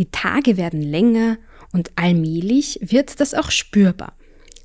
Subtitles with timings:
[0.00, 1.36] Die Tage werden länger
[1.74, 4.14] und allmählich wird das auch spürbar.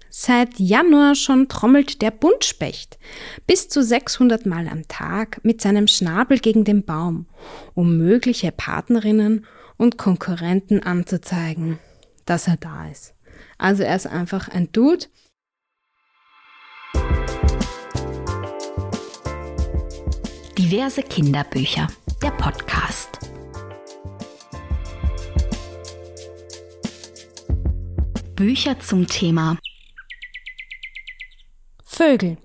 [0.10, 2.98] Seit Januar schon trommelt der Buntspecht
[3.46, 7.26] bis zu 600 Mal am Tag mit seinem Schnabel gegen den Baum,
[7.74, 9.46] um mögliche Partnerinnen
[9.76, 11.80] und Konkurrenten anzuzeigen,
[12.26, 13.14] dass er da ist.
[13.58, 15.08] Also er ist einfach ein Dude.
[20.58, 21.88] Diverse Kinderbücher,
[22.24, 23.25] der Podcast.
[28.36, 29.58] Bücher zum Thema
[31.86, 32.36] Vögel.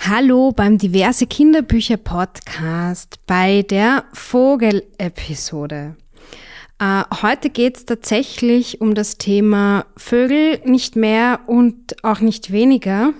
[0.00, 5.96] Hallo beim Diverse Kinderbücher Podcast bei der Vogel-Episode.
[6.78, 13.14] Äh, heute geht es tatsächlich um das Thema Vögel, nicht mehr und auch nicht weniger.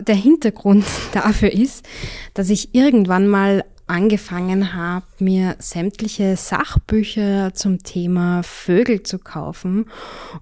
[0.00, 1.86] Der Hintergrund dafür ist,
[2.34, 9.86] dass ich irgendwann mal angefangen habe, mir sämtliche Sachbücher zum Thema Vögel zu kaufen.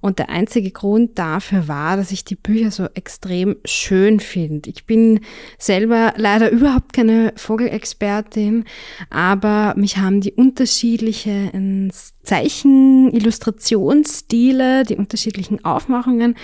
[0.00, 4.70] Und der einzige Grund dafür war, dass ich die Bücher so extrem schön finde.
[4.70, 5.20] Ich bin
[5.58, 8.64] selber leider überhaupt keine Vogelexpertin,
[9.10, 16.36] aber mich haben die unterschiedlichen Zeichen, Illustrationsstile, die unterschiedlichen Aufmachungen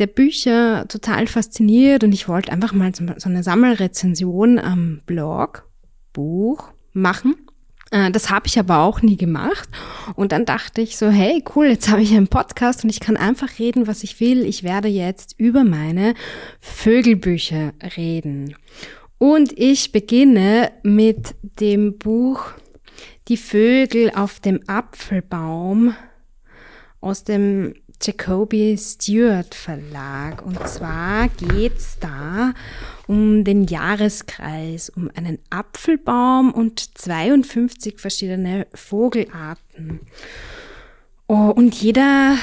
[0.00, 5.69] der Bücher total fasziniert und ich wollte einfach mal so eine Sammelrezension am Blog
[6.12, 7.36] Buch machen.
[7.90, 9.68] Äh, das habe ich aber auch nie gemacht.
[10.14, 13.16] Und dann dachte ich so, hey, cool, jetzt habe ich einen Podcast und ich kann
[13.16, 14.44] einfach reden, was ich will.
[14.44, 16.14] Ich werde jetzt über meine
[16.60, 18.56] Vögelbücher reden.
[19.18, 22.44] Und ich beginne mit dem Buch
[23.28, 25.94] Die Vögel auf dem Apfelbaum
[27.00, 30.42] aus dem Jacoby Stewart Verlag.
[30.44, 32.54] Und zwar geht's da
[33.10, 39.98] um den Jahreskreis, um einen Apfelbaum und 52 verschiedene Vogelarten.
[41.26, 42.36] Oh, und jeder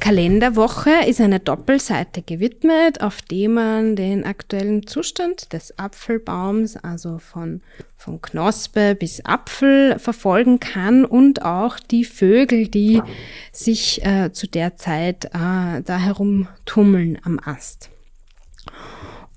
[0.00, 7.60] Kalenderwoche ist eine Doppelseite gewidmet, auf dem man den aktuellen Zustand des Apfelbaums, also von,
[7.96, 13.00] von Knospe bis Apfel, verfolgen kann und auch die Vögel, die
[13.52, 17.90] sich äh, zu der Zeit äh, da herumtummeln am Ast.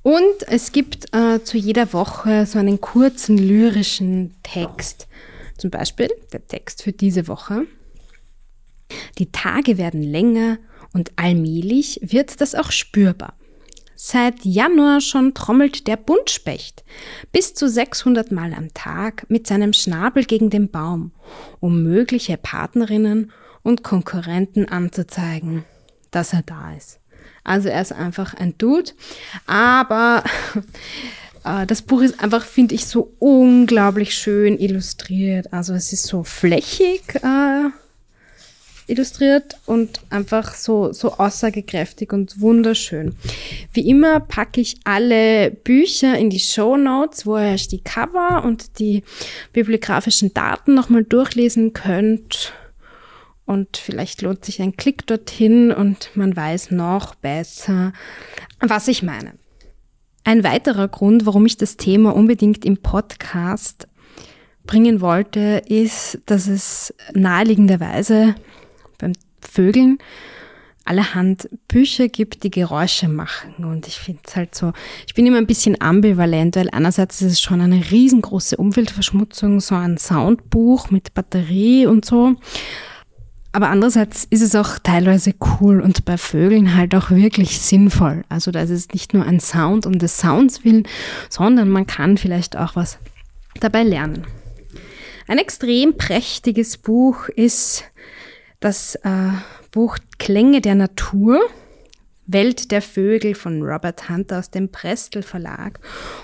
[0.04, 5.08] Und es gibt äh, zu jeder Woche so einen kurzen lyrischen Text.
[5.58, 7.68] Zum Beispiel der Text für diese Woche.
[9.20, 10.58] Die Tage werden länger
[10.94, 13.36] und allmählich wird das auch spürbar.
[13.96, 16.84] Seit Januar schon trommelt der Buntspecht
[17.32, 21.12] bis zu 600 Mal am Tag mit seinem Schnabel gegen den Baum,
[21.60, 25.66] um mögliche Partnerinnen und Konkurrenten anzuzeigen,
[26.10, 27.01] dass er da ist.
[27.44, 28.92] Also er ist einfach ein Dude,
[29.46, 30.24] aber
[31.44, 35.52] äh, das Buch ist einfach, finde ich, so unglaublich schön illustriert.
[35.54, 37.70] Also es ist so flächig äh,
[38.88, 43.16] illustriert und einfach so, so aussagekräftig und wunderschön.
[43.74, 48.80] Wie immer packe ich alle Bücher in die Show Notes, wo ihr die Cover und
[48.80, 49.04] die
[49.54, 52.54] bibliografischen Daten nochmal durchlesen könnt.
[53.46, 57.92] Und vielleicht lohnt sich ein Klick dorthin und man weiß noch besser,
[58.60, 59.34] was ich meine.
[60.24, 63.88] Ein weiterer Grund, warum ich das Thema unbedingt im Podcast
[64.66, 68.36] bringen wollte, ist, dass es naheliegenderweise
[69.00, 69.98] beim Vögeln
[70.86, 73.66] allerhand Bücher gibt, die Geräusche machen.
[73.66, 74.74] Und ich finde es halt so,
[75.08, 79.76] ich bin immer ein bisschen ambivalent, weil einerseits ist es schon eine riesengroße Umweltverschmutzung, so
[79.76, 82.36] ein Soundbuch mit Batterie und so.
[83.54, 88.24] Aber andererseits ist es auch teilweise cool und bei Vögeln halt auch wirklich sinnvoll.
[88.30, 90.88] Also da ist es nicht nur ein Sound um des Sounds willen,
[91.30, 92.98] sondern man kann vielleicht auch was
[93.60, 94.26] dabei lernen.
[95.28, 97.84] Ein extrem prächtiges Buch ist
[98.62, 99.32] das äh,
[99.72, 101.40] Buch Klänge der Natur,
[102.28, 105.80] Welt der Vögel von Robert Hunter aus dem Prestel Verlag.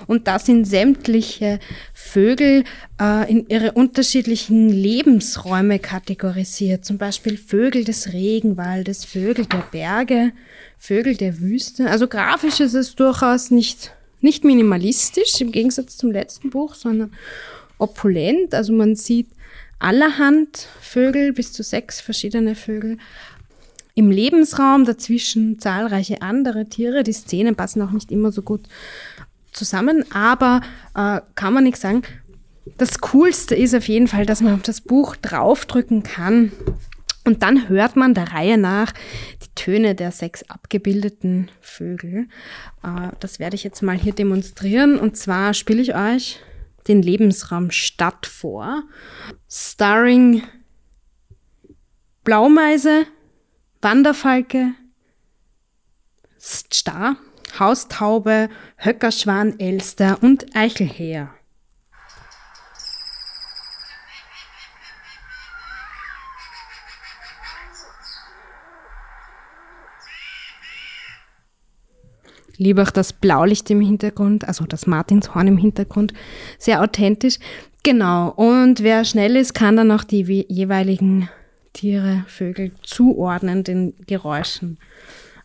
[0.06, 1.60] Und da sind sämtliche
[1.94, 2.64] Vögel
[3.02, 6.86] äh, in ihre unterschiedlichen Lebensräume kategorisiert.
[6.86, 10.32] Zum Beispiel Vögel des Regenwaldes, Vögel der Berge,
[10.78, 11.90] Vögel der Wüste.
[11.90, 17.12] Also grafisch ist es durchaus nicht, nicht minimalistisch im Gegensatz zum letzten Buch, sondern
[17.80, 18.54] opulent.
[18.54, 19.30] Also man sieht
[19.80, 22.98] allerhand Vögel, bis zu sechs verschiedene Vögel.
[23.98, 27.02] Im Lebensraum dazwischen zahlreiche andere Tiere.
[27.02, 28.62] Die Szenen passen auch nicht immer so gut
[29.52, 30.62] zusammen, aber
[30.94, 32.04] äh, kann man nicht sagen.
[32.78, 36.52] Das Coolste ist auf jeden Fall, dass man auf das Buch draufdrücken kann
[37.26, 38.94] und dann hört man der Reihe nach
[39.44, 42.28] die Töne der sechs abgebildeten Vögel.
[42.84, 45.00] Äh, das werde ich jetzt mal hier demonstrieren.
[45.00, 46.40] Und zwar spiele ich euch
[46.88, 48.84] den Lebensraum Stadt vor,
[49.50, 50.44] starring
[52.24, 53.08] Blaumeise,
[53.82, 54.74] Wanderfalke,
[56.40, 57.18] Star,
[57.60, 61.34] Haustaube, Höckerschwan, Elster und Eichelheer.
[72.58, 76.14] liebe auch das Blaulicht im Hintergrund, also das Martinshorn im Hintergrund,
[76.58, 77.38] sehr authentisch.
[77.84, 81.30] Genau, und wer schnell ist, kann dann auch die jeweiligen
[81.78, 84.78] Tiere, Vögel zuordnen, den Geräuschen.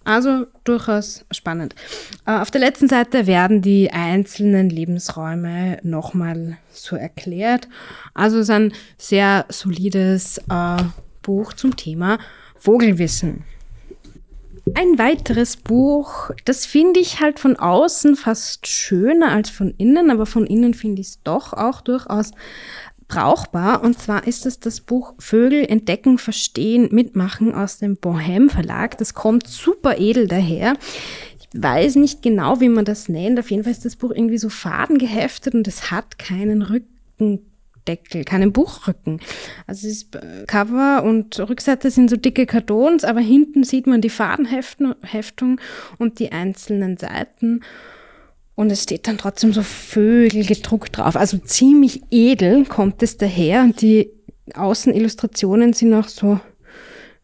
[0.04, 1.74] Also durchaus spannend.
[2.26, 7.68] Äh, auf der letzten Seite werden die einzelnen Lebensräume nochmal so erklärt.
[8.14, 10.82] Also es ist ein sehr solides äh,
[11.22, 12.18] Buch zum Thema
[12.58, 13.44] Vogelwissen.
[14.74, 20.24] Ein weiteres Buch, das finde ich halt von außen fast schöner als von innen, aber
[20.24, 22.30] von innen finde ich es doch auch durchaus
[23.12, 23.82] brauchbar.
[23.82, 28.98] Und zwar ist es das Buch Vögel entdecken, verstehen, mitmachen aus dem Bohem Verlag.
[28.98, 30.74] Das kommt super edel daher.
[31.38, 33.38] Ich weiß nicht genau, wie man das nennt.
[33.38, 37.40] Auf jeden Fall ist das Buch irgendwie so fadengeheftet und es hat keinen Rücken
[37.88, 39.20] Deckel, keinen Buchrücken.
[39.66, 40.06] Also das
[40.46, 45.60] Cover und Rückseite sind so dicke Kartons, aber hinten sieht man die Fadenheftung
[45.98, 47.62] und die einzelnen Seiten.
[48.54, 51.16] Und es steht dann trotzdem so Vögel gedruckt drauf.
[51.16, 53.62] Also ziemlich edel kommt es daher.
[53.62, 54.10] Und die
[54.54, 56.40] Außenillustrationen sind auch so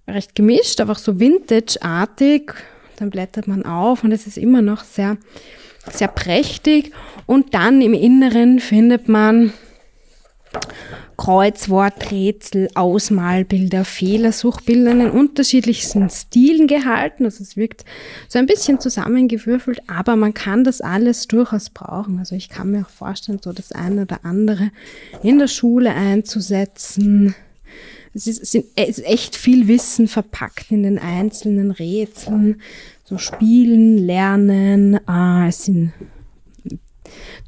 [0.07, 2.55] recht gemischt, aber auch so vintage-artig.
[2.97, 5.19] Dann blättert man auf und es ist immer noch sehr,
[5.93, 6.93] sehr prächtig.
[7.27, 9.53] Und dann im Inneren findet man
[11.19, 17.25] Kreuzworträtsel, Ausmalbilder, Fehlersuchbilder in unterschiedlichsten Stilen gehalten.
[17.25, 17.85] Also es wirkt
[18.29, 22.20] so ein bisschen zusammengewürfelt, aber man kann das alles durchaus brauchen.
[22.20, 24.70] Also ich kann mir auch vorstellen, so das eine oder andere
[25.23, 27.35] in der Schule einzusetzen.
[28.14, 32.62] Es ist, es ist echt viel Wissen verpackt in den einzelnen Rätseln.
[33.03, 35.93] So spielen, lernen, ah, es sind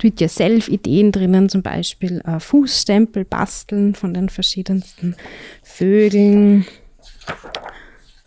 [0.01, 5.15] Do-it-yourself-Ideen drinnen, zum Beispiel äh, Fußstempel basteln von den verschiedensten
[5.63, 6.67] Vögeln.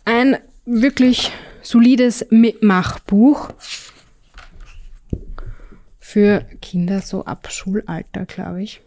[0.04, 1.32] Ein wirklich
[1.62, 3.50] solides Mitmachbuch
[5.98, 8.80] für Kinder so ab Schulalter, glaube ich.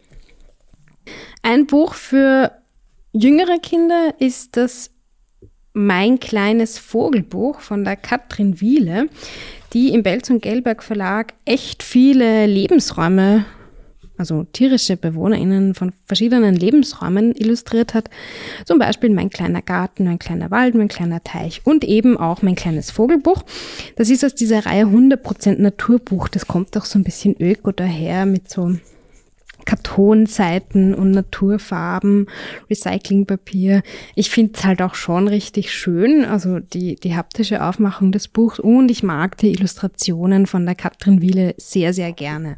[1.42, 2.52] Ein Buch für
[3.12, 4.92] jüngere Kinder ist das
[5.80, 9.10] Mein kleines Vogelbuch von der Katrin Wiele
[9.74, 13.46] die im Belz und Gelberg Verlag echt viele Lebensräume,
[14.18, 18.10] also tierische BewohnerInnen von verschiedenen Lebensräumen illustriert hat.
[18.66, 22.56] Zum Beispiel mein kleiner Garten, mein kleiner Wald, mein kleiner Teich und eben auch mein
[22.56, 23.44] kleines Vogelbuch.
[23.98, 26.30] Das ist aus dieser Reihe 100% Naturbuch.
[26.30, 28.72] Das kommt auch so ein bisschen öko daher mit so
[29.68, 32.28] Kartonseiten und Naturfarben,
[32.70, 33.84] Recyclingpapier.
[34.16, 38.60] Ich finde es halt auch schon richtig schön, also die, die haptische Aufmachung des Buchs
[38.60, 42.56] und ich mag die Illustrationen von der Katrin Wiele sehr, sehr gerne.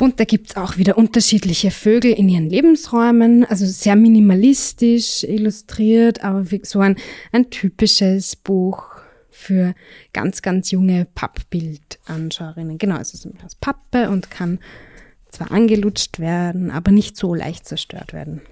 [0.00, 6.44] Und da gibt's auch wieder unterschiedliche Vögel in ihren Lebensräumen, also sehr minimalistisch illustriert, aber
[6.62, 6.94] so ein,
[7.32, 8.84] ein typisches Buch
[9.30, 9.74] für
[10.12, 12.78] ganz, ganz junge Pappbildanschauerinnen.
[12.78, 14.60] Genau, es ist aus Pappe und kann
[15.32, 18.42] zwar angelutscht werden, aber nicht so leicht zerstört werden.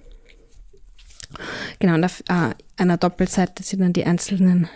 [1.79, 4.69] Genau, und auf äh, einer Doppelseite sind dann die einzelnen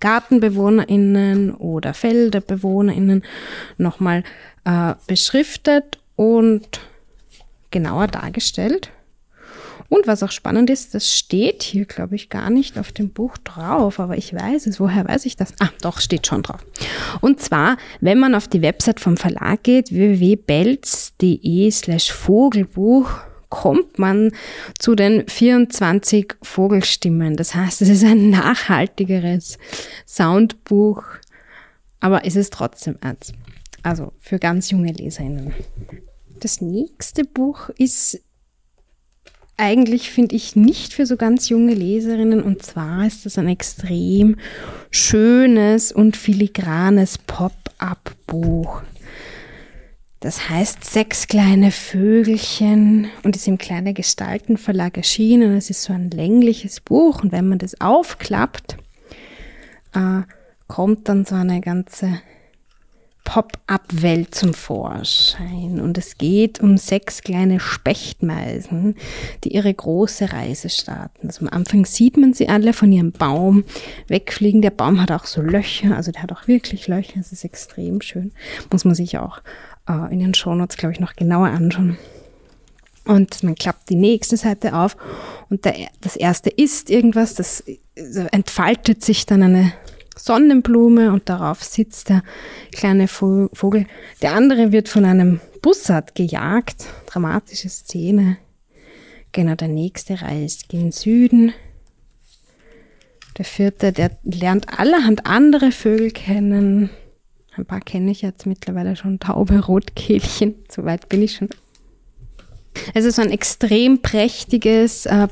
[0.00, 3.22] GartenbewohnerInnen oder FelderbewohnerInnen
[3.78, 4.22] nochmal
[4.64, 6.80] äh, beschriftet und
[7.70, 8.90] genauer dargestellt.
[9.88, 13.36] Und was auch spannend ist, das steht hier, glaube ich, gar nicht auf dem Buch
[13.38, 14.80] drauf, aber ich weiß es.
[14.80, 15.52] Woher weiß ich das?
[15.60, 16.64] Ah, doch, steht schon drauf.
[17.20, 23.10] Und zwar, wenn man auf die Website vom Verlag geht, www.belz.de slash Vogelbuch,
[23.50, 24.32] kommt man
[24.80, 27.36] zu den 24 Vogelstimmen.
[27.36, 29.58] Das heißt, es ist ein nachhaltigeres
[30.06, 31.04] Soundbuch,
[32.00, 33.32] aber es ist trotzdem eins.
[33.84, 35.54] Also für ganz junge Leserinnen.
[36.40, 38.20] Das nächste Buch ist
[39.56, 42.42] eigentlich, finde ich, nicht für so ganz junge Leserinnen.
[42.42, 44.36] Und zwar ist das ein extrem
[44.90, 48.82] schönes und filigranes Pop-up-Buch.
[50.20, 55.54] Das heißt Sechs kleine Vögelchen und ist im Kleine Gestalten Verlag erschienen.
[55.54, 58.78] Es ist so ein längliches Buch und wenn man das aufklappt,
[59.94, 60.22] äh,
[60.66, 62.22] kommt dann so eine ganze
[63.24, 65.80] Pop-up-Welt zum Vorschein.
[65.80, 68.96] Und es geht um sechs kleine Spechtmeisen,
[69.42, 71.28] die ihre große Reise starten.
[71.28, 73.64] Also am Anfang sieht man sie alle von ihrem Baum
[74.06, 74.62] wegfliegen.
[74.62, 77.18] Der Baum hat auch so Löcher, also der hat auch wirklich Löcher.
[77.18, 78.32] Es ist extrem schön.
[78.70, 79.40] Muss man sich auch
[79.88, 81.98] äh, in den Shownotes, glaube ich, noch genauer anschauen.
[83.04, 84.96] Und man klappt die nächste Seite auf
[85.50, 87.62] und der, das erste ist irgendwas, das
[88.32, 89.72] entfaltet sich dann eine
[90.16, 92.22] Sonnenblume und darauf sitzt der
[92.72, 93.86] kleine Vogel.
[94.22, 96.86] Der andere wird von einem Bussard gejagt.
[97.06, 98.36] Dramatische Szene.
[99.32, 101.52] Genau, der nächste reist gen Süden.
[103.36, 106.90] Der vierte, der lernt allerhand andere Vögel kennen.
[107.56, 109.18] Ein paar kenne ich jetzt mittlerweile schon.
[109.18, 110.54] Taube, Rotkehlchen.
[110.70, 111.48] Soweit bin ich schon.
[112.94, 115.28] Es ist so ein extrem prächtiges äh,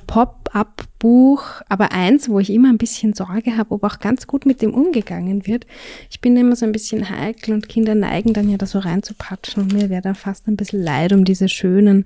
[0.53, 4.63] Pop-up-Buch, aber eins, wo ich immer ein bisschen Sorge habe, ob auch ganz gut mit
[4.63, 5.67] dem umgegangen wird.
[6.11, 9.63] Ich bin immer so ein bisschen heikel und Kinder neigen dann ja da so reinzupatschen
[9.63, 12.05] und mir wäre dann fast ein bisschen leid um diese schönen,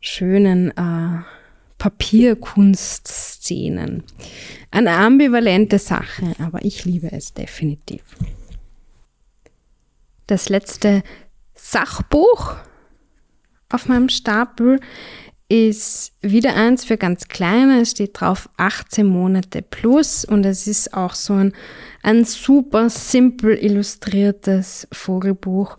[0.00, 1.20] schönen äh,
[1.78, 4.04] Papierkunstszenen.
[4.70, 8.00] Eine ambivalente Sache, aber ich liebe es definitiv.
[10.26, 11.02] Das letzte
[11.54, 12.56] Sachbuch
[13.68, 14.80] auf meinem Stapel
[15.48, 17.80] ist wieder eins für ganz kleine.
[17.80, 21.52] Es steht drauf 18 Monate plus und es ist auch so ein,
[22.02, 25.76] ein super simpel illustriertes Vogelbuch.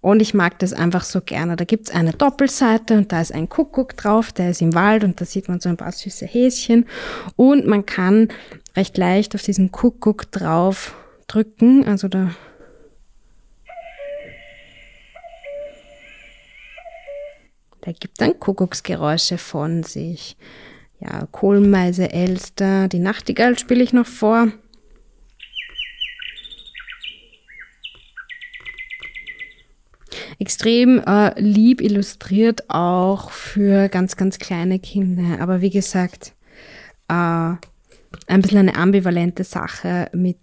[0.00, 1.56] Und ich mag das einfach so gerne.
[1.56, 5.20] Da gibt's eine Doppelseite und da ist ein Kuckuck drauf, der ist im Wald und
[5.20, 6.86] da sieht man so ein paar süße Häschen.
[7.36, 8.28] Und man kann
[8.76, 10.94] recht leicht auf diesen Kuckuck drauf
[11.26, 11.86] drücken.
[11.86, 12.30] Also da
[17.92, 20.36] gibt dann Kuckucksgeräusche von sich.
[21.00, 24.48] Ja, Kohlmeise, Elster, die Nachtigall spiele ich noch vor.
[30.38, 35.40] Extrem äh, lieb illustriert auch für ganz, ganz kleine Kinder.
[35.40, 36.34] Aber wie gesagt,
[37.08, 40.38] äh, ein bisschen eine ambivalente Sache mit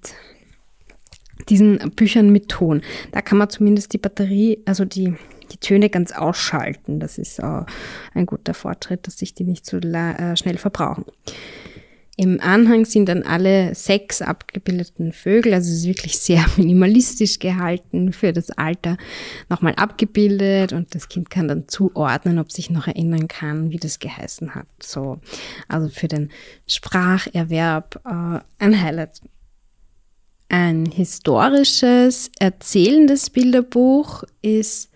[1.50, 2.82] diesen Büchern mit Ton.
[3.12, 5.16] Da kann man zumindest die Batterie, also die
[5.52, 7.00] die Töne ganz ausschalten.
[7.00, 7.64] Das ist äh,
[8.14, 11.06] ein guter Fortschritt, dass sich die nicht so äh, schnell verbrauchen.
[12.20, 18.12] Im Anhang sind dann alle sechs abgebildeten Vögel, also es ist wirklich sehr minimalistisch gehalten
[18.12, 18.98] für das Alter,
[19.50, 24.00] nochmal abgebildet und das Kind kann dann zuordnen, ob sich noch erinnern kann, wie das
[24.00, 24.66] geheißen hat.
[24.82, 25.20] So,
[25.68, 26.32] also für den
[26.66, 29.22] Spracherwerb äh, ein Highlight.
[30.50, 34.90] Ein historisches, erzählendes Bilderbuch ist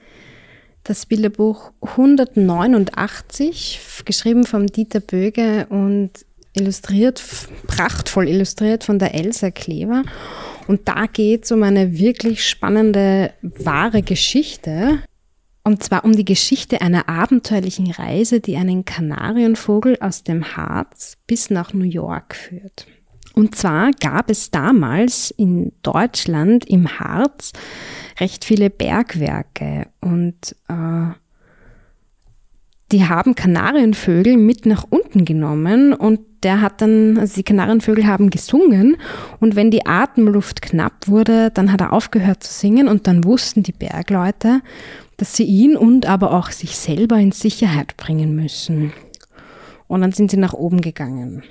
[0.83, 6.11] das Bilderbuch 189, geschrieben von Dieter Böge und
[6.53, 7.23] illustriert,
[7.67, 10.03] prachtvoll illustriert von der Elsa Klever.
[10.67, 14.99] Und da geht es um eine wirklich spannende, wahre Geschichte.
[15.63, 21.51] Und zwar um die Geschichte einer abenteuerlichen Reise, die einen Kanarienvogel aus dem Harz bis
[21.51, 22.87] nach New York führt.
[23.33, 27.53] Und zwar gab es damals in Deutschland im Harz
[28.19, 31.13] recht viele Bergwerke und äh,
[32.91, 38.29] die haben Kanarienvögel mit nach unten genommen und der hat dann, also die Kanarienvögel haben
[38.29, 38.97] gesungen
[39.39, 43.63] und wenn die Atemluft knapp wurde, dann hat er aufgehört zu singen und dann wussten
[43.63, 44.61] die Bergleute,
[45.17, 48.91] dass sie ihn und aber auch sich selber in Sicherheit bringen müssen.
[49.87, 51.43] Und dann sind sie nach oben gegangen.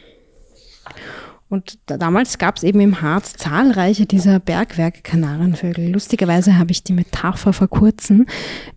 [1.50, 5.90] Und da, damals gab es eben im Harz zahlreiche dieser Bergwerk-Kanarienvögel.
[5.90, 8.26] Lustigerweise habe ich die Metapher vor kurzem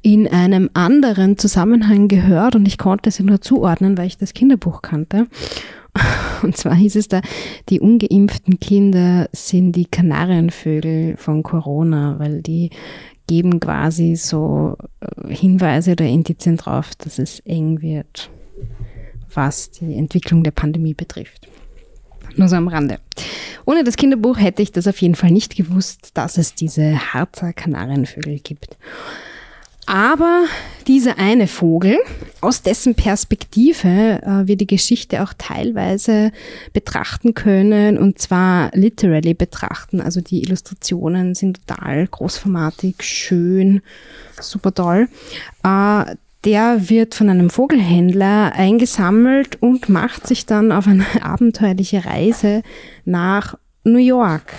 [0.01, 4.81] in einem anderen Zusammenhang gehört und ich konnte sie nur zuordnen, weil ich das Kinderbuch
[4.81, 5.27] kannte.
[6.41, 7.21] Und zwar hieß es da,
[7.69, 12.71] die ungeimpften Kinder sind die Kanarienvögel von Corona, weil die
[13.27, 18.31] geben quasi so äh, Hinweise oder Indizien drauf, dass es eng wird,
[19.31, 21.47] was die Entwicklung der Pandemie betrifft.
[22.35, 22.99] Nur so am Rande.
[23.65, 27.53] Ohne das Kinderbuch hätte ich das auf jeden Fall nicht gewusst, dass es diese Harzer
[27.53, 28.77] Kanarienvögel gibt.
[29.85, 30.45] Aber
[30.87, 31.97] dieser eine Vogel,
[32.39, 36.31] aus dessen Perspektive äh, wir die Geschichte auch teilweise
[36.71, 39.99] betrachten können, und zwar literally betrachten.
[39.99, 43.81] Also die Illustrationen sind total großformatig, schön,
[44.39, 45.09] super toll.
[45.63, 52.63] Äh, der wird von einem Vogelhändler eingesammelt und macht sich dann auf eine abenteuerliche Reise
[53.05, 54.53] nach New York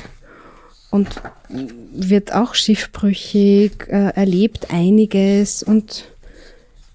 [0.90, 6.04] und wird auch schiffbrüchig, äh, erlebt einiges und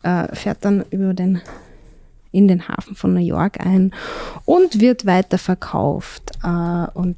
[0.04, 1.42] äh, fährt dann über den
[2.32, 3.92] in den Hafen von New York ein
[4.46, 6.32] und wird weiterverkauft.
[6.44, 7.18] Äh, und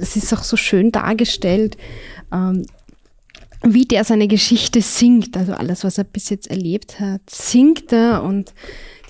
[0.00, 1.76] es ist auch so schön dargestellt,
[2.32, 2.64] ähm,
[3.64, 8.22] wie der seine Geschichte singt, also alles, was er bis jetzt erlebt hat, singt er
[8.22, 8.52] und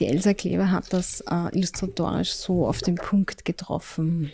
[0.00, 4.30] die Elsa Kleber hat das äh, illustratorisch so auf den Punkt getroffen.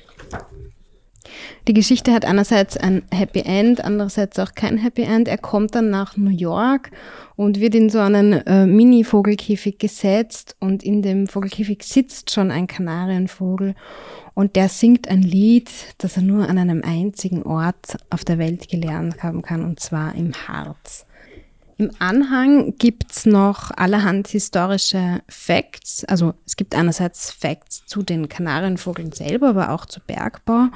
[1.69, 5.29] Die Geschichte hat einerseits ein Happy End, andererseits auch kein Happy End.
[5.29, 6.91] Er kommt dann nach New York
[7.37, 12.67] und wird in so einen äh, Mini-Vogelkäfig gesetzt und in dem Vogelkäfig sitzt schon ein
[12.67, 13.75] Kanarienvogel
[14.35, 18.69] und der singt ein Lied, das er nur an einem einzigen Ort auf der Welt
[18.69, 21.07] gelernt haben kann, und zwar im Harz.
[21.81, 26.05] Im Anhang gibt's noch allerhand historische Facts.
[26.05, 30.67] Also es gibt einerseits Facts zu den Kanarienvogeln selber, aber auch zu Bergbau.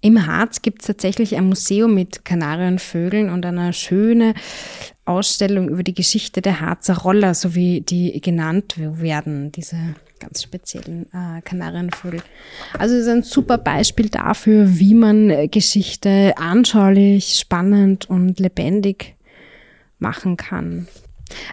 [0.00, 4.32] Im Harz gibt es tatsächlich ein Museum mit Kanarienvögeln und eine schöne
[5.04, 9.76] Ausstellung über die Geschichte der Harzer Roller, so wie die genannt werden, diese
[10.20, 12.22] ganz speziellen äh, Kanarienvögel.
[12.78, 19.17] Also es ist ein super Beispiel dafür, wie man Geschichte anschaulich, spannend und lebendig
[19.98, 20.88] machen kann.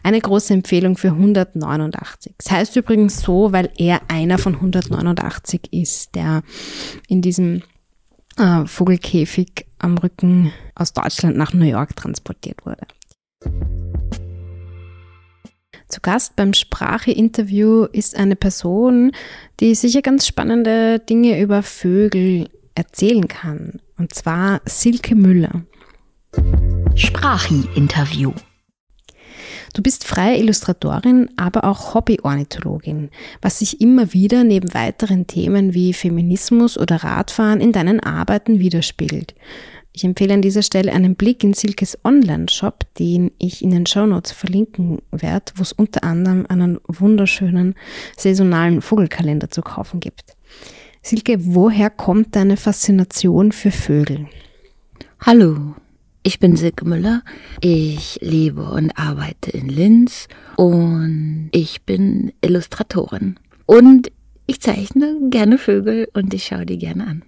[0.03, 2.33] Eine große Empfehlung für 189.
[2.37, 6.43] Das heißt übrigens so, weil er einer von 189 ist, der
[7.07, 7.61] in diesem
[8.37, 12.87] äh, Vogelkäfig am Rücken aus Deutschland nach New York transportiert wurde.
[15.87, 19.11] Zu Gast beim Sprache-Interview ist eine Person,
[19.59, 23.79] die sicher ganz spannende Dinge über Vögel erzählen kann.
[23.97, 25.63] Und zwar Silke Müller.
[26.95, 28.31] Sprachi-Interview.
[29.73, 33.09] Du bist freie Illustratorin, aber auch Hobby-Ornithologin,
[33.41, 39.35] was sich immer wieder neben weiteren Themen wie Feminismus oder Radfahren in deinen Arbeiten widerspiegelt.
[39.91, 44.31] Ich empfehle an dieser Stelle einen Blick in Silkes Online-Shop, den ich in den Shownotes
[44.31, 47.75] verlinken werde, wo es unter anderem einen wunderschönen
[48.17, 50.37] saisonalen Vogelkalender zu kaufen gibt.
[51.01, 54.27] Silke, woher kommt deine Faszination für Vögel?
[55.19, 55.75] Hallo,
[56.25, 57.21] ich bin Silke Müller.
[57.61, 63.37] Ich lebe und arbeite in Linz und ich bin Illustratorin.
[63.67, 64.11] Und
[64.47, 67.23] ich zeichne gerne Vögel und ich schaue die gerne an.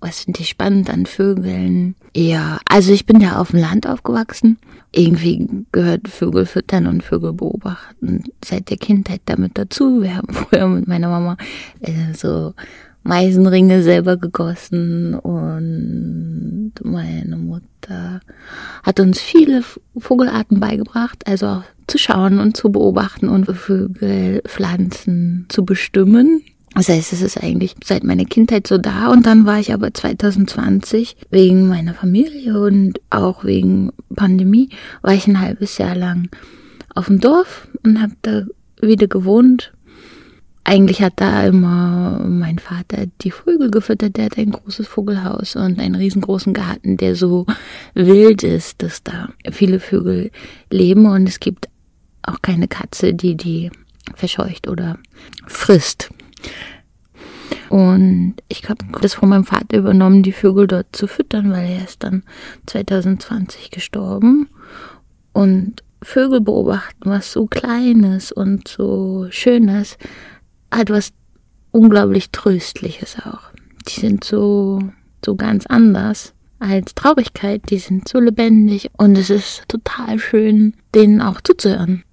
[0.00, 1.96] Was finde ich spannend an Vögeln?
[2.14, 4.58] Ja, also ich bin ja auf dem Land aufgewachsen.
[4.92, 10.00] Irgendwie gehört Vögel füttern und Vögel beobachten seit der Kindheit damit dazu.
[10.00, 11.36] Wir haben früher mit meiner Mama
[11.80, 12.54] äh, so
[13.02, 18.20] Meisenringe selber gegossen und meine Mutter
[18.82, 19.62] hat uns viele
[19.96, 26.42] Vogelarten beigebracht, also auch zu schauen und zu beobachten und Vögel, Pflanzen zu bestimmen.
[26.74, 29.92] Das heißt, es ist eigentlich seit meiner Kindheit so da und dann war ich aber
[29.92, 34.70] 2020 wegen meiner Familie und auch wegen Pandemie
[35.02, 36.30] war ich ein halbes Jahr lang
[36.94, 38.44] auf dem Dorf und habe da
[38.80, 39.72] wieder gewohnt
[40.64, 44.16] eigentlich hat da immer mein Vater die Vögel gefüttert.
[44.16, 47.46] Der hat ein großes Vogelhaus und einen riesengroßen Garten, der so
[47.94, 50.30] wild ist, dass da viele Vögel
[50.70, 51.68] leben und es gibt
[52.22, 53.70] auch keine Katze, die die
[54.14, 54.98] verscheucht oder
[55.46, 56.10] frisst.
[57.68, 61.84] Und ich habe das von meinem Vater übernommen, die Vögel dort zu füttern, weil er
[61.84, 62.22] ist dann
[62.66, 64.48] 2020 gestorben.
[65.32, 69.96] Und Vögel beobachten, was so Kleines und so Schönes,
[70.72, 71.12] hat was
[71.70, 73.50] unglaublich Tröstliches auch.
[73.88, 74.80] Die sind so,
[75.24, 77.62] so ganz anders als Traurigkeit.
[77.70, 82.04] Die sind so lebendig und es ist total schön, denen auch zuzuhören.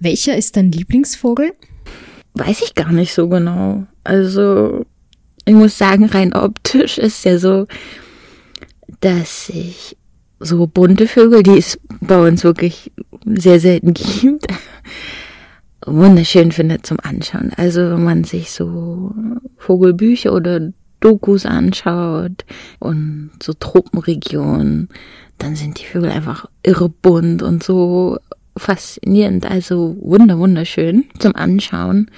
[0.00, 1.52] Welcher ist dein Lieblingsvogel?
[2.34, 3.86] Weiß ich gar nicht so genau.
[4.02, 4.84] Also,
[5.44, 7.66] ich muss sagen, rein optisch ist ja so,
[9.00, 9.96] dass ich
[10.40, 12.92] so bunte Vögel, die es bei uns wirklich
[13.24, 14.46] sehr selten gibt,
[15.86, 17.52] wunderschön findet zum Anschauen.
[17.56, 19.14] Also wenn man sich so
[19.58, 22.44] Vogelbücher oder Dokus anschaut
[22.78, 24.88] und so Tropenregionen,
[25.38, 28.18] dann sind die Vögel einfach irre bunt und so
[28.56, 32.10] faszinierend, also wunder wunderschön zum Anschauen.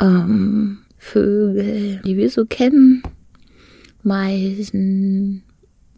[0.00, 3.02] Ähm, Vögel, die wir so kennen,
[4.02, 5.42] Meisen,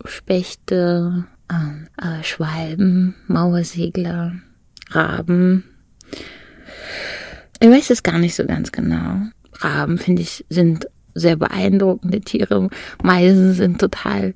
[0.04, 4.34] Spechte, äh, Schwalben, Mauersegler,
[4.90, 5.64] Raben,
[7.60, 9.20] ich weiß es gar nicht so ganz genau.
[9.52, 12.70] Raben, finde ich, sind sehr beeindruckende Tiere.
[13.02, 14.34] Meisen sind total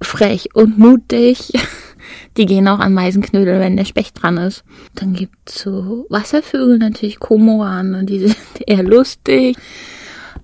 [0.00, 1.52] frech und mutig.
[2.36, 4.64] Die gehen auch an Meisenknödel, wenn der Specht dran ist.
[4.94, 9.56] Dann gibt's so Wasservögel, natürlich Komoran, die sind eher lustig.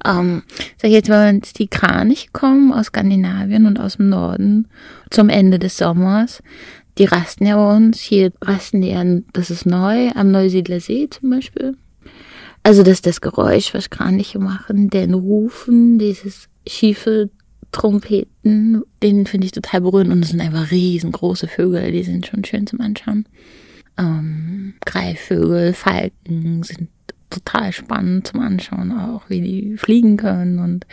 [0.04, 0.42] Ähm,
[0.76, 4.68] sag ich jetzt, wenn jetzt die Kraniche kommen aus Skandinavien und aus dem Norden
[5.10, 6.42] zum Ende des Sommers,
[6.98, 8.00] die rasten ja bei uns.
[8.00, 11.76] Hier rasten die an, das ist neu, am Neusiedler See zum Beispiel.
[12.66, 17.30] Also das ist das Geräusch, was Kraniche machen, den Rufen, dieses schiefe
[17.70, 22.44] Trompeten, den finde ich total berührend und es sind einfach riesengroße Vögel, die sind schon
[22.44, 23.24] schön zum Anschauen.
[23.96, 26.88] Ähm, Greifvögel, Falken sind
[27.30, 30.88] total spannend zum Anschauen auch, wie die fliegen können und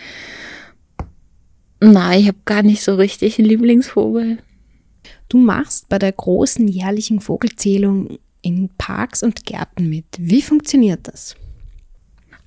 [1.80, 4.38] Nein, ich habe gar nicht so richtig einen Lieblingsvogel.
[5.28, 10.06] Du machst bei der großen jährlichen Vogelzählung in Parks und Gärten mit.
[10.20, 11.36] Wie funktioniert das?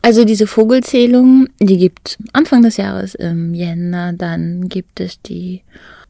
[0.06, 5.62] Also diese Vogelzählung, die gibt Anfang des Jahres im Jänner, dann gibt es die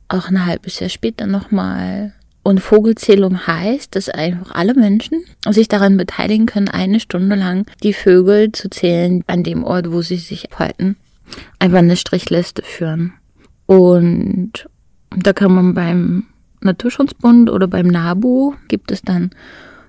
[0.08, 2.12] auch ein halbes Jahr später nochmal.
[2.42, 7.94] Und Vogelzählung heißt, dass einfach alle Menschen sich daran beteiligen können, eine Stunde lang die
[7.94, 10.96] Vögel zu zählen an dem Ort, wo sie sich halten.
[11.58, 13.14] Einfach eine Strichliste führen.
[13.64, 14.68] Und
[15.16, 16.24] da kann man beim
[16.60, 19.30] Naturschutzbund oder beim NABU gibt es dann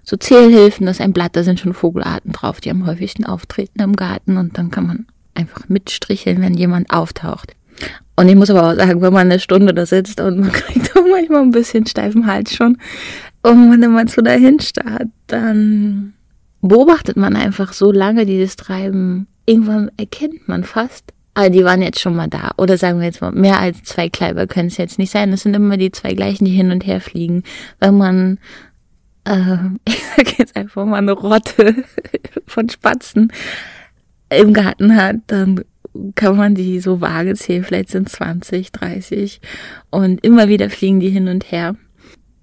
[0.07, 3.81] so Zählhilfen, das ist ein Blatt, da sind schon Vogelarten drauf, die am häufigsten auftreten
[3.81, 7.55] im Garten und dann kann man einfach mitstricheln, wenn jemand auftaucht.
[8.15, 10.95] Und ich muss aber auch sagen, wenn man eine Stunde da sitzt und man kriegt
[10.95, 12.77] auch manchmal ein bisschen steifen Hals schon
[13.41, 16.13] und man immer so dahin starrt, dann
[16.61, 19.27] beobachtet man einfach so lange dieses Treiben.
[19.45, 22.51] Irgendwann erkennt man fast, aber die waren jetzt schon mal da.
[22.57, 25.33] Oder sagen wir jetzt mal, mehr als zwei Kleiber können es jetzt nicht sein.
[25.33, 27.43] Es sind immer die zwei gleichen, die hin und her fliegen.
[27.79, 28.39] Wenn man,
[29.27, 31.83] äh, ich sag jetzt einfach mal eine Rotte
[32.47, 33.31] von Spatzen
[34.29, 35.63] im Garten hat, dann
[36.15, 37.63] kann man die so vage zählen.
[37.63, 39.41] Vielleicht sind 20, 30.
[39.89, 41.75] Und immer wieder fliegen die hin und her.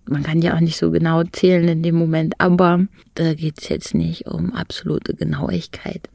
[0.07, 3.69] Man kann ja auch nicht so genau zählen in dem Moment, aber da geht es
[3.69, 6.11] jetzt nicht um absolute Genauigkeit.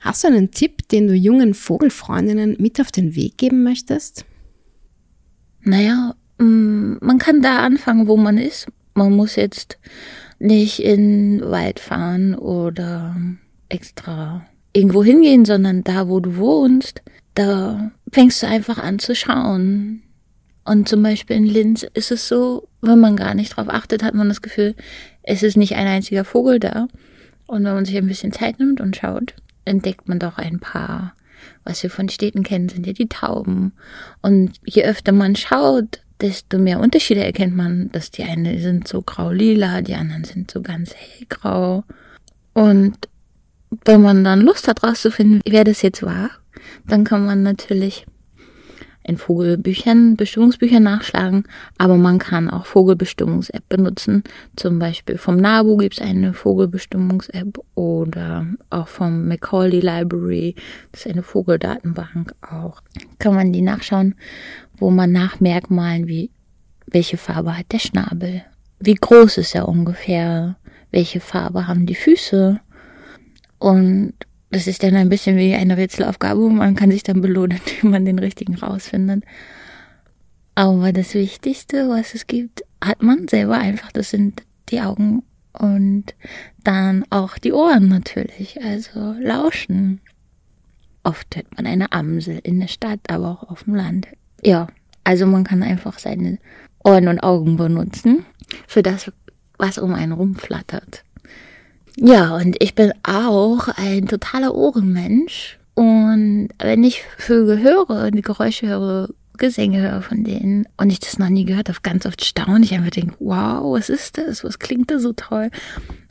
[0.00, 4.24] Hast du einen Tipp, den du jungen Vogelfreundinnen mit auf den Weg geben möchtest?
[5.62, 8.68] Naja, mm, man kann da anfangen, wo man ist.
[8.94, 9.78] Man muss jetzt
[10.38, 13.16] nicht in den Wald fahren oder
[13.68, 17.02] extra irgendwo hingehen, sondern da, wo du wohnst,
[17.34, 20.02] da fängst du einfach an zu schauen.
[20.64, 24.14] Und zum Beispiel in Linz ist es so, wenn man gar nicht drauf achtet, hat
[24.14, 24.74] man das Gefühl,
[25.22, 26.88] es ist nicht ein einziger Vogel da.
[27.46, 31.14] Und wenn man sich ein bisschen Zeit nimmt und schaut, entdeckt man doch ein paar.
[31.64, 33.72] Was wir von Städten kennen, sind ja die Tauben.
[34.22, 39.02] Und je öfter man schaut, desto mehr Unterschiede erkennt man, dass die einen sind so
[39.02, 41.84] grau-lila, die anderen sind so ganz hellgrau.
[42.52, 42.96] Und
[43.84, 46.30] wenn man dann Lust hat, rauszufinden, wer das jetzt war,
[46.86, 48.06] dann kann man natürlich
[49.02, 51.44] in Vogelbüchern, Bestimmungsbüchern nachschlagen,
[51.78, 54.22] aber man kann auch Vogelbestimmungs-App benutzen.
[54.56, 60.54] Zum Beispiel vom NABU gibt es eine Vogelbestimmungs-App oder auch vom Macaulay Library,
[60.92, 62.82] das ist eine Vogeldatenbank auch.
[63.18, 64.14] Kann man die nachschauen,
[64.80, 66.30] wo man nach Merkmalen wie
[66.86, 68.42] welche Farbe hat der Schnabel,
[68.80, 70.56] wie groß ist er ungefähr,
[70.90, 72.60] welche Farbe haben die Füße
[73.58, 74.14] und
[74.50, 78.04] das ist dann ein bisschen wie eine Rätselaufgabe man kann sich dann belohnen, wenn man
[78.04, 79.24] den richtigen rausfindet.
[80.56, 83.92] Aber das Wichtigste, was es gibt, hat man selber einfach.
[83.92, 86.14] Das sind die Augen und
[86.64, 88.60] dann auch die Ohren natürlich.
[88.62, 90.00] Also lauschen.
[91.02, 94.08] Oft hört man eine Amsel in der Stadt, aber auch auf dem Land.
[94.42, 94.68] Ja,
[95.04, 96.38] also man kann einfach seine
[96.84, 98.24] Ohren und Augen benutzen
[98.66, 99.10] für das,
[99.58, 101.04] was um einen rumflattert.
[101.96, 105.58] Ja, und ich bin auch ein totaler Ohrenmensch.
[105.74, 111.18] Und wenn ich Vögel höre, die Geräusche höre, Gesänge höre von denen und ich das
[111.18, 114.44] noch nie gehört habe, ganz oft staune ich einfach denke, wow, was ist das?
[114.44, 115.50] Was klingt da so toll?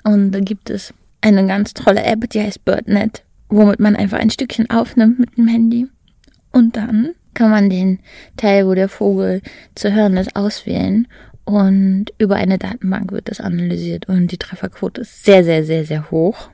[0.03, 4.31] Und da gibt es eine ganz tolle App, die heißt BirdNet, womit man einfach ein
[4.31, 5.87] Stückchen aufnimmt mit dem Handy.
[6.51, 7.99] Und dann kann man den
[8.35, 9.41] Teil, wo der Vogel
[9.73, 11.07] zu hören ist, auswählen
[11.45, 16.11] und über eine Datenbank wird das analysiert und die Trefferquote ist sehr, sehr, sehr, sehr
[16.11, 16.49] hoch.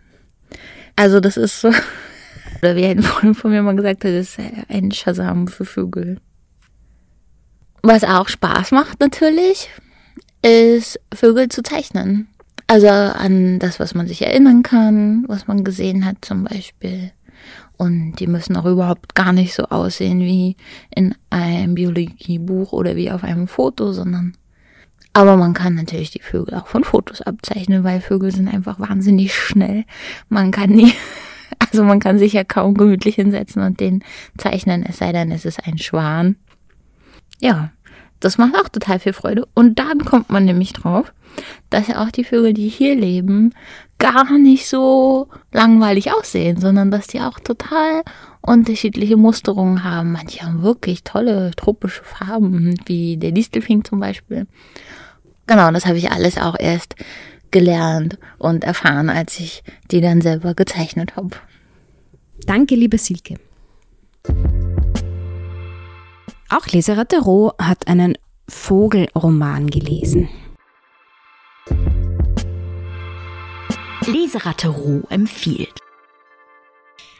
[0.96, 1.70] Also das ist so,
[2.62, 6.20] oder wie ein Freund von mir mal gesagt hat, das ist ein Shazam für Vögel.
[7.82, 9.72] Was auch Spaß macht natürlich,
[10.44, 12.28] ist Vögel zu zeichnen.
[12.68, 17.12] Also an das, was man sich erinnern kann, was man gesehen hat zum Beispiel.
[17.78, 20.56] Und die müssen auch überhaupt gar nicht so aussehen wie
[20.96, 24.34] in einem Biologiebuch oder wie auf einem Foto, sondern
[25.16, 29.34] aber man kann natürlich die Vögel auch von Fotos abzeichnen, weil Vögel sind einfach wahnsinnig
[29.34, 29.86] schnell.
[30.28, 30.92] Man kann nie,
[31.60, 34.04] also man kann sich ja kaum gemütlich hinsetzen und den
[34.38, 36.36] zeichnen, es sei denn, es ist ein Schwan.
[37.40, 37.72] Ja,
[38.26, 39.48] das macht auch total viel Freude.
[39.54, 41.14] Und dann kommt man nämlich drauf,
[41.70, 43.54] dass ja auch die Vögel, die hier leben,
[44.00, 48.02] gar nicht so langweilig aussehen, sondern dass die auch total
[48.42, 50.12] unterschiedliche Musterungen haben.
[50.12, 54.48] Manche haben wirklich tolle tropische Farben, wie der Distelfink zum Beispiel.
[55.46, 56.96] Genau, das habe ich alles auch erst
[57.52, 61.38] gelernt und erfahren, als ich die dann selber gezeichnet habe.
[62.48, 63.36] Danke, liebe Silke.
[66.50, 70.30] Auch Leseratte Roh hat einen Vogelroman gelesen.
[74.06, 75.74] Leseratte Roh empfiehlt.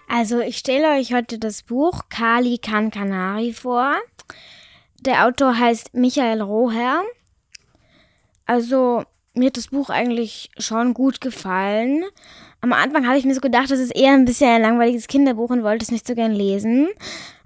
[0.08, 3.96] Also ich stelle euch heute das Buch Kali kann Kanari vor.
[5.02, 7.04] Der Autor heißt Michael Roher.
[8.46, 12.04] Also mir hat das Buch eigentlich schon gut gefallen.
[12.62, 15.50] Am Anfang habe ich mir so gedacht, das ist eher ein bisschen ein langweiliges Kinderbuch
[15.50, 16.90] und wollte es nicht so gern lesen.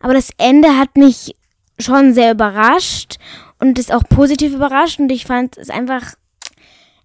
[0.02, 1.36] Aber das Ende hat mich
[1.80, 3.18] schon sehr überrascht
[3.60, 6.14] und ist auch positiv überrascht und ich fand es einfach,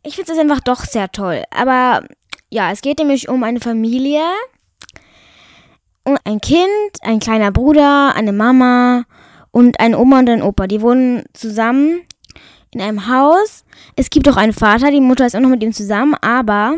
[0.03, 1.45] ich finde es einfach doch sehr toll.
[1.51, 2.05] Aber
[2.51, 4.23] ja, es geht nämlich um eine Familie,
[6.25, 6.69] ein Kind,
[7.03, 9.05] ein kleiner Bruder, eine Mama
[9.51, 10.67] und eine Oma und ein Opa.
[10.67, 12.03] Die wohnen zusammen
[12.73, 13.65] in einem Haus.
[13.97, 16.77] Es gibt auch einen Vater, die Mutter ist auch noch mit ihm zusammen, aber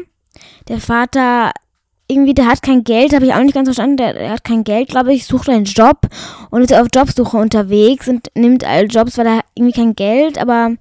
[0.69, 1.53] der Vater
[2.09, 3.97] irgendwie, der hat kein Geld, habe ich auch nicht ganz verstanden.
[3.97, 6.03] Der, der hat kein Geld, glaube ich, sucht einen Job
[6.51, 10.77] und ist auf Jobsuche unterwegs und nimmt alle Jobs, weil er irgendwie kein Geld, aber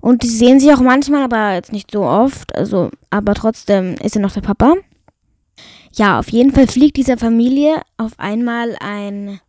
[0.00, 2.54] und die sehen sich auch manchmal, aber jetzt nicht so oft.
[2.56, 4.74] Also, aber trotzdem ist er noch der Papa.
[5.92, 9.40] Ja, auf jeden Fall fliegt dieser Familie auf einmal ein,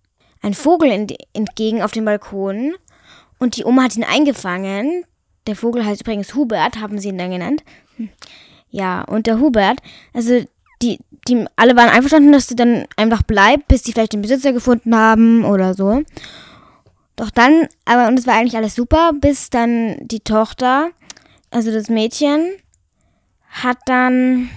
[0.42, 2.74] ein Vogel entgegen auf dem Balkon
[3.40, 5.06] und die Oma hat ihn eingefangen.
[5.48, 7.64] Der Vogel heißt übrigens Hubert, haben sie ihn dann genannt.
[7.98, 8.10] Hm.
[8.70, 9.80] Ja, und der Hubert,
[10.14, 10.44] also
[10.82, 14.54] die, die alle waren einverstanden, dass sie dann einfach bleibt, bis sie vielleicht den Besitzer
[14.54, 16.04] gefunden haben oder so.
[17.16, 20.90] Doch dann, aber und es war eigentlich alles super, bis dann die Tochter,
[21.52, 22.54] also das Mädchen,
[23.50, 24.50] hat dann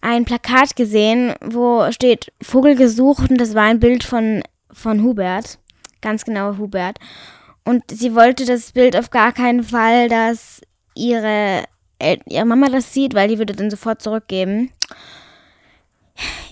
[0.00, 5.58] ein Plakat gesehen, wo steht Vogel gesucht und das war ein Bild von, von Hubert.
[6.00, 6.98] Ganz genau Hubert.
[7.64, 10.60] Und sie wollte das Bild auf gar keinen Fall, dass
[10.94, 11.64] ihre,
[12.26, 14.70] ihre Mama das sieht, weil die würde dann sofort zurückgeben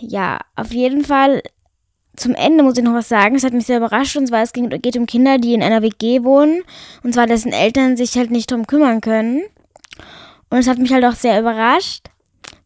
[0.00, 1.42] ja, auf jeden Fall
[2.16, 3.37] zum Ende muss ich noch was sagen.
[3.37, 6.24] Es hat mich sehr überrascht und zwar es geht um Kinder, die in einer WG
[6.24, 6.62] wohnen
[7.02, 9.42] und zwar dessen Eltern sich halt nicht drum kümmern können.
[10.48, 12.07] Und es hat mich halt auch sehr überrascht.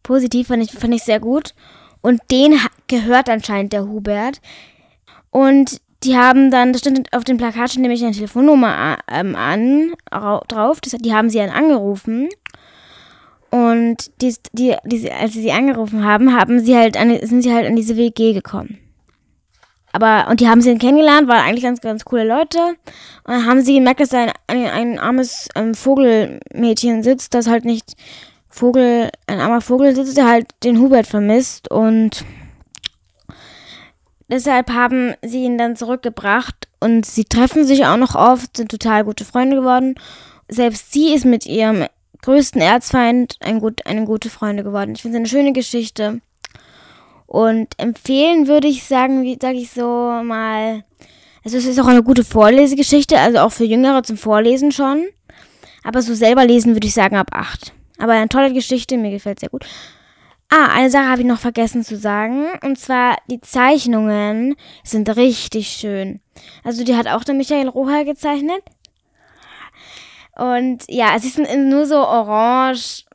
[0.03, 1.53] Positiv fand ich, fand ich sehr gut.
[2.01, 4.41] Und den gehört anscheinend der Hubert.
[5.29, 9.93] Und die haben dann, das stand auf dem Plakat schon nämlich eine Telefonnummer ähm, an,
[10.09, 10.81] drauf.
[10.81, 12.29] Das, die haben sie dann angerufen.
[13.51, 17.53] Und die, die, die, als sie sie angerufen haben, haben sie halt an, sind sie
[17.53, 18.79] halt an diese WG gekommen.
[19.93, 22.59] Aber, und die haben sie kennengelernt, waren eigentlich ganz, ganz coole Leute.
[23.25, 27.47] Und dann haben sie gemerkt, dass da ein, ein, ein armes ähm, Vogelmädchen sitzt, das
[27.47, 27.93] halt nicht
[28.47, 31.69] Vogel, ein armer Vogel sitzt, der halt den Hubert vermisst.
[31.69, 32.23] Und
[34.29, 36.69] deshalb haben sie ihn dann zurückgebracht.
[36.79, 39.95] Und sie treffen sich auch noch oft, sind total gute Freunde geworden.
[40.47, 41.85] Selbst sie ist mit ihrem
[42.21, 44.93] größten Erzfeind ein gut, eine gute Freunde geworden.
[44.95, 46.21] Ich finde es eine schöne Geschichte.
[47.27, 50.83] Und empfehlen würde ich sagen, wie sage ich so mal,
[51.43, 55.07] also es ist auch eine gute Vorlesegeschichte, also auch für Jüngere zum Vorlesen schon.
[55.83, 57.73] Aber so selber lesen würde ich sagen ab 8.
[57.99, 59.65] Aber eine tolle Geschichte, mir gefällt sehr gut.
[60.49, 62.47] Ah, eine Sache habe ich noch vergessen zu sagen.
[62.61, 66.19] Und zwar, die Zeichnungen sind richtig schön.
[66.65, 68.61] Also die hat auch der Michael Roher gezeichnet.
[70.35, 73.05] Und ja, es ist nur so orange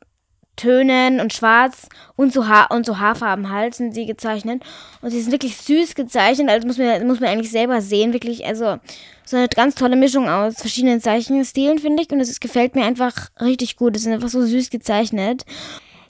[0.57, 4.63] Tönen und schwarz und so, ha und so Haarfarben halt sind sie gezeichnet.
[5.01, 8.45] Und sie sind wirklich süß gezeichnet, also muss man, muss man eigentlich selber sehen, wirklich,
[8.45, 8.77] also
[9.23, 12.09] so eine ganz tolle Mischung aus verschiedenen Zeichenstilen, finde ich.
[12.09, 13.95] Und es gefällt mir einfach richtig gut.
[13.95, 15.45] Es ist einfach so süß gezeichnet.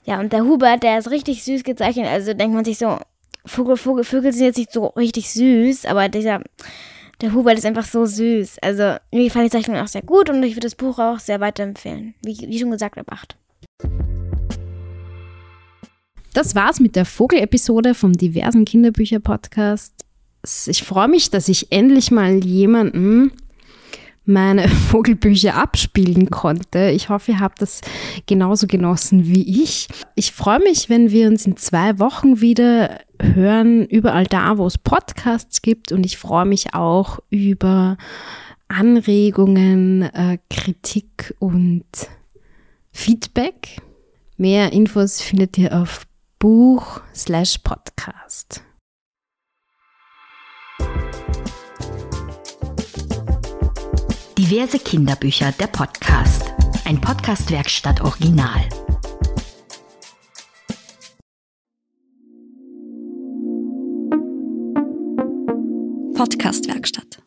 [0.06, 2.08] Ja, und der Hubert, der ist richtig süß gezeichnet.
[2.08, 2.98] Also denkt man sich so,
[3.46, 6.42] Vogel, Vogel, Vögel sind jetzt nicht so richtig süß, aber dieser
[7.22, 8.60] der Hubert ist einfach so süß.
[8.62, 11.40] Also, mir gefallen die Zeichnungen auch sehr gut und ich würde das Buch auch sehr
[11.40, 12.14] weiterempfehlen.
[12.22, 13.36] Wie, wie schon gesagt, ab 8.
[16.34, 19.94] Das war's mit der Vogel-Episode vom diversen Kinderbücher-Podcast.
[20.68, 23.32] Ich freue mich, dass ich endlich mal jemanden
[24.28, 26.90] meine Vogelbücher abspielen konnte.
[26.92, 27.82] Ich hoffe, ihr habt das
[28.26, 29.88] genauso genossen wie ich.
[30.16, 34.78] Ich freue mich, wenn wir uns in zwei Wochen wieder hören, überall da, wo es
[34.78, 35.92] Podcasts gibt.
[35.92, 37.98] Und ich freue mich auch über
[38.68, 41.86] Anregungen, äh, Kritik und
[42.92, 43.82] Feedback.
[44.38, 46.06] Mehr Infos findet ihr auf
[46.40, 47.02] Buch
[54.50, 56.54] Diverse Kinderbücher, der Podcast.
[56.86, 58.62] Ein Podcast-Werkstatt Original.
[66.16, 67.22] Podcast-Werkstatt.